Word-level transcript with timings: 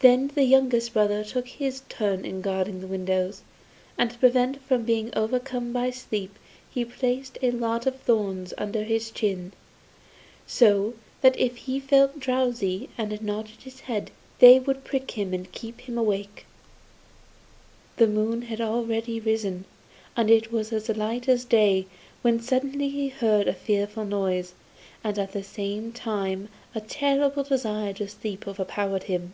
Then 0.00 0.28
the 0.34 0.44
youngest 0.44 0.92
brother 0.92 1.24
took 1.24 1.48
his 1.48 1.80
turn 1.88 2.26
of 2.26 2.42
guarding 2.42 2.82
the 2.82 2.86
windows, 2.86 3.40
and 3.96 4.10
to 4.10 4.18
prevent 4.18 4.58
his 4.68 4.80
being 4.82 5.10
overcome 5.16 5.72
by 5.72 5.88
sleep 5.88 6.38
he 6.68 6.84
placed 6.84 7.38
a 7.40 7.50
lot 7.50 7.86
of 7.86 7.98
thorns 8.00 8.52
under 8.58 8.84
his 8.84 9.10
chin, 9.10 9.52
so 10.46 10.92
that 11.22 11.34
if 11.38 11.56
he 11.56 11.80
felt 11.80 12.20
drowsy 12.20 12.90
and 12.98 13.22
nodded 13.22 13.62
his 13.62 13.80
head, 13.80 14.10
they 14.38 14.58
would 14.60 14.84
prick 14.84 15.12
him 15.12 15.32
and 15.32 15.50
keep 15.52 15.80
him 15.80 15.96
awake. 15.96 16.44
The 17.96 18.06
moon 18.06 18.46
was 18.50 18.60
already 18.60 19.18
risen, 19.18 19.64
and 20.14 20.30
it 20.30 20.52
was 20.52 20.74
as 20.74 20.90
light 20.90 21.26
as 21.26 21.46
day, 21.46 21.86
when 22.20 22.38
suddenly 22.40 22.90
he 22.90 23.08
heard 23.08 23.48
a 23.48 23.54
fearful 23.54 24.04
noise, 24.04 24.52
and 25.02 25.18
at 25.18 25.32
the 25.32 25.42
same 25.42 25.90
time 25.90 26.50
a 26.74 26.82
terrible 26.82 27.44
desire 27.44 27.94
to 27.94 28.06
sleep 28.08 28.46
overpowered 28.46 29.04
him. 29.04 29.32